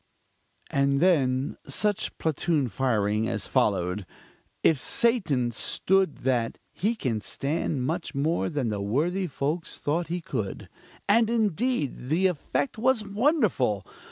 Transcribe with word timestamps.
And 0.71 0.99
then 0.99 1.57
such 1.67 2.17
platoon 2.17 2.69
firing 2.69 3.29
as 3.29 3.45
followed! 3.45 4.07
If 4.63 4.79
Satan 4.79 5.51
stood 5.51 6.17
that, 6.25 6.57
he 6.71 6.95
can 6.95 7.21
stand 7.21 7.85
much 7.85 8.15
more 8.15 8.49
than 8.49 8.69
the 8.69 8.81
worthy 8.81 9.27
folks 9.27 9.77
thought 9.77 10.07
he 10.07 10.19
could. 10.19 10.69
And, 11.07 11.29
indeed, 11.29 12.09
the 12.09 12.25
effect 12.25 12.79
was 12.79 13.05
wonderful! 13.05 13.85